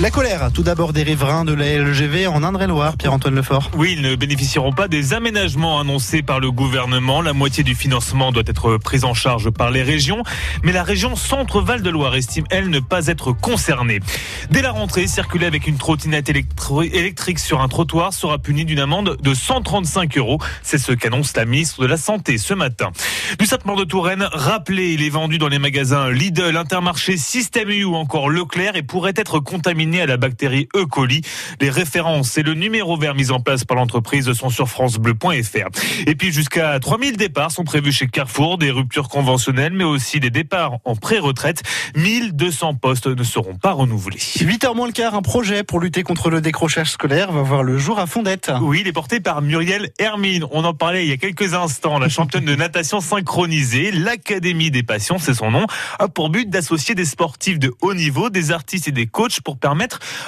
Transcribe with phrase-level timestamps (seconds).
[0.00, 3.70] La colère, tout d'abord des riverains de la LGV en Indre-et-Loire, Pierre-Antoine Lefort.
[3.76, 7.20] Oui, ils ne bénéficieront pas des aménagements annoncés par le gouvernement.
[7.20, 10.22] La moitié du financement doit être prise en charge par les régions.
[10.62, 14.00] Mais la région Centre-Val de Loire estime, elle, ne pas être concernée.
[14.50, 19.18] Dès la rentrée, circuler avec une trottinette électrique sur un trottoir sera puni d'une amende
[19.20, 20.38] de 135 euros.
[20.62, 22.92] C'est ce qu'annonce la ministre de la Santé ce matin.
[23.38, 27.84] Du sapement de Touraine, rappelé, il est vendu dans les magasins Lidl, Intermarché, Système U
[27.84, 30.86] ou encore Leclerc et pourrait être contaminé à la bactérie E.
[30.86, 31.22] coli.
[31.60, 35.68] Les références et le numéro vert mis en place par l'entreprise sont sur francebleu.fr.
[36.06, 40.30] Et puis jusqu'à 3000 départs sont prévus chez Carrefour, des ruptures conventionnelles, mais aussi des
[40.30, 41.62] départs en pré-retraite.
[41.96, 44.18] 1200 postes ne seront pas renouvelés.
[44.18, 47.76] 8h moins le quart, un projet pour lutter contre le décrochage scolaire va voir le
[47.76, 48.52] jour à Fondette.
[48.60, 50.46] Oui, il est porté par Muriel Hermine.
[50.52, 51.98] On en parlait il y a quelques instants.
[51.98, 55.66] La championne de natation synchronisée, l'Académie des Passions, c'est son nom,
[55.98, 59.58] a pour but d'associer des sportifs de haut niveau, des artistes et des coachs pour
[59.58, 59.71] permettre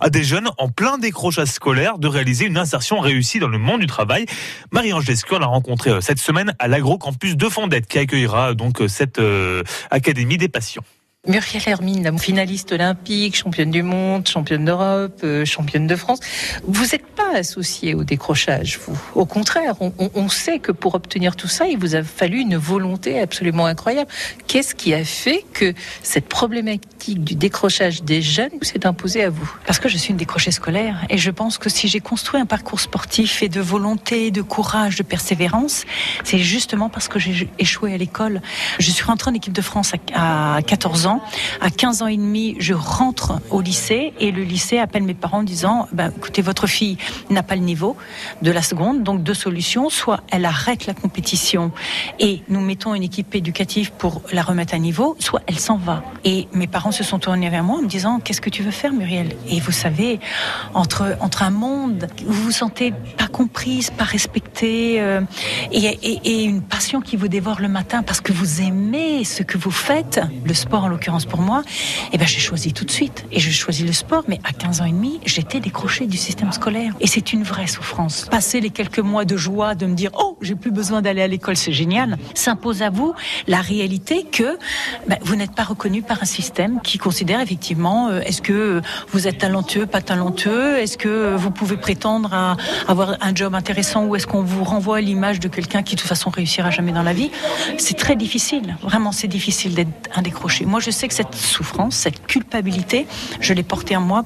[0.00, 3.80] à des jeunes en plein décrochage scolaire de réaliser une insertion réussie dans le monde
[3.80, 4.26] du travail.
[4.72, 8.88] Marie-Ange Lescure l'a rencontré euh, cette semaine à l'Agro-Campus de Fondette qui accueillera donc euh,
[8.88, 10.84] cette euh, Académie des patients.
[11.28, 16.18] Muriel Hermine, finaliste olympique, championne du monde, championne d'Europe, euh, championne de France.
[16.64, 18.98] Vous n'êtes pas associée au décrochage, vous.
[19.14, 22.56] Au contraire, on, on, sait que pour obtenir tout ça, il vous a fallu une
[22.56, 24.10] volonté absolument incroyable.
[24.46, 29.54] Qu'est-ce qui a fait que cette problématique du décrochage des jeunes s'est imposée à vous?
[29.66, 32.46] Parce que je suis une décrochée scolaire et je pense que si j'ai construit un
[32.46, 35.84] parcours sportif et de volonté, de courage, de persévérance,
[36.24, 38.40] c'est justement parce que j'ai échoué à l'école.
[38.78, 41.09] Je suis rentrée en équipe de France à 14 ans
[41.60, 45.38] à 15 ans et demi, je rentre au lycée et le lycée appelle mes parents
[45.38, 46.96] en disant bah, écoutez, votre fille
[47.30, 47.96] n'a pas le niveau
[48.42, 49.90] de la seconde, donc deux solutions.
[49.90, 51.72] Soit elle arrête la compétition
[52.18, 56.02] et nous mettons une équipe éducative pour la remettre à niveau, soit elle s'en va.
[56.24, 58.70] Et mes parents se sont tournés vers moi en me disant qu'est-ce que tu veux
[58.70, 59.34] faire, Muriel?
[59.48, 60.20] Et vous savez,
[60.74, 65.20] entre, entre un monde où vous vous sentez pas comprise, pas respectée, euh,
[65.72, 69.70] et, une passion qui vous dévore le matin parce que vous aimez ce que vous
[69.70, 70.88] faites, le sport en
[71.28, 71.62] pour moi,
[72.12, 73.24] eh ben, j'ai choisi tout de suite.
[73.32, 76.52] Et j'ai choisi le sport, mais à 15 ans et demi, j'étais décrochée du système
[76.52, 76.92] scolaire.
[77.00, 78.26] Et c'est une vraie souffrance.
[78.30, 81.26] Passer les quelques mois de joie, de me dire, oh, j'ai plus besoin d'aller à
[81.26, 83.14] l'école, c'est génial, s'impose à vous
[83.46, 84.58] la réalité que
[85.08, 89.26] ben, vous n'êtes pas reconnu par un système qui considère effectivement, euh, est-ce que vous
[89.26, 92.56] êtes talentueux, pas talentueux, est-ce que vous pouvez prétendre à
[92.88, 96.00] avoir un job intéressant ou est-ce qu'on vous renvoie à l'image de quelqu'un qui de
[96.00, 97.30] toute façon réussira jamais dans la vie?
[97.78, 100.64] C'est très difficile, vraiment c'est difficile d'être un décroché.
[100.64, 103.06] Moi je je sais que cette souffrance, cette culpabilité,
[103.40, 104.24] je l'ai portée en moi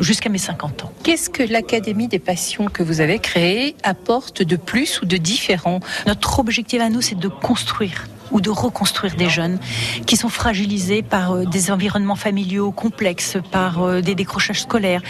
[0.00, 0.92] jusqu'à mes 50 ans.
[1.04, 5.78] Qu'est-ce que l'Académie des passions que vous avez créée apporte de plus ou de différent?
[6.08, 9.58] Notre objectif à nous, c'est de construire ou de reconstruire des jeunes
[10.06, 15.02] qui sont fragilisés par euh, des environnements familiaux complexes, par euh, des décrochages scolaires.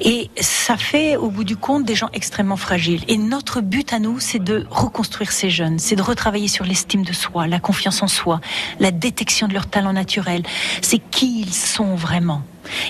[0.00, 3.02] Et ça fait, au bout du compte, des gens extrêmement fragiles.
[3.08, 7.04] Et notre but à nous, c'est de reconstruire ces jeunes, c'est de retravailler sur l'estime
[7.04, 8.40] de soi, la confiance en soi,
[8.80, 10.42] la détection de leur talent naturel.
[10.82, 12.42] C'est qui ils sont vraiment.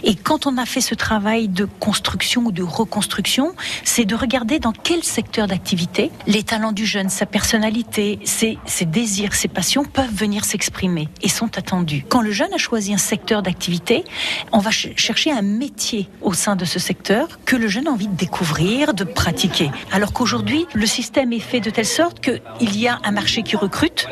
[0.03, 4.59] Et quand on a fait ce travail de construction ou de reconstruction, c'est de regarder
[4.59, 10.15] dans quel secteur d'activité les talents du jeune, sa personnalité, ses, désirs, ses passions peuvent
[10.15, 12.05] venir s'exprimer et sont attendus.
[12.09, 14.05] Quand le jeune a choisi un secteur d'activité,
[14.53, 18.09] on va chercher un métier au sein de ce secteur que le jeune a envie
[18.09, 19.71] de découvrir, de pratiquer.
[19.93, 23.57] Alors qu'aujourd'hui, le système est fait de telle sorte qu'il y a un marché qui
[23.57, 24.07] recrute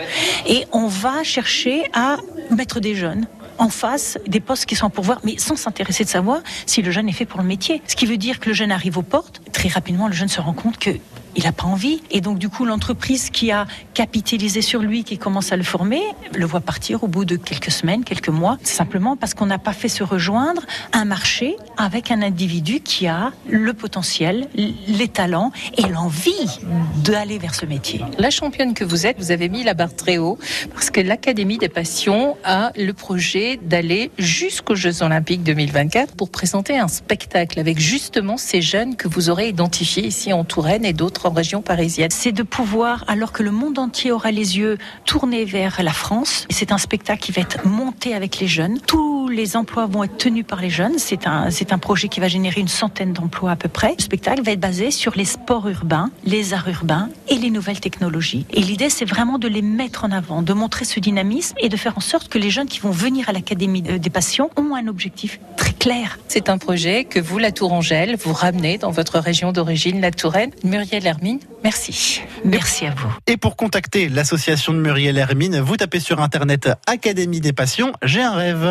[0.47, 2.17] et on va chercher à
[2.51, 3.27] mettre des jeunes
[3.59, 6.91] en face des postes qui sont pour voir, mais sans s'intéresser de savoir si le
[6.91, 7.83] jeune est fait pour le métier.
[7.87, 10.41] Ce qui veut dire que le jeune arrive aux portes, très rapidement le jeune se
[10.41, 10.91] rend compte que
[11.37, 12.03] il n'a pas envie.
[12.11, 16.01] Et donc, du coup, l'entreprise qui a capitalisé sur lui, qui commence à le former,
[16.35, 19.75] le voit partir au bout de quelques semaines, quelques mois, simplement parce qu'on n'a pas
[19.75, 20.63] fait se rejoindre
[20.93, 26.61] un marché avec un individu qui a le potentiel, les talents et l'envie
[27.05, 28.03] d'aller vers ce métier.
[28.19, 30.39] La championne que vous êtes, vous avez mis la barre très haut
[30.75, 36.79] parce que l'Académie des passions a le projet d'aller jusqu'aux Jeux Olympiques 2024 pour présenter
[36.79, 41.31] un spectacle avec justement ces jeunes que vous aurez identifiés ici en Touraine et d'autres
[41.37, 42.11] région parisienne.
[42.11, 46.47] C'est de pouvoir, alors que le monde entier aura les yeux tournés vers la France,
[46.51, 48.81] c'est un spectacle qui va être monté avec les jeunes.
[48.81, 50.95] Tous les emplois vont être tenus par les jeunes.
[50.99, 53.95] C'est un, c'est un projet qui va générer une centaine d'emplois à peu près.
[53.97, 57.81] Le spectacle va être basé sur les sports urbains, les arts urbains et les nouvelles
[57.81, 58.47] technologies.
[58.53, 61.77] Et l'idée, c'est vraiment de les mettre en avant, de montrer ce dynamisme et de
[61.77, 64.87] faire en sorte que les jeunes qui vont venir à l'Académie des Passions ont un
[64.87, 66.19] objectif très clair.
[66.29, 70.51] C'est un projet que vous, la Tourangelle, vous ramenez dans votre région d'origine, la Touraine.
[70.65, 72.23] Muriel Hermine, merci.
[72.45, 73.09] Merci à vous.
[73.27, 78.23] Et pour contacter l'association de Muriel Hermine, vous tapez sur internet Académie des Passions, j'ai
[78.23, 78.67] un rêve.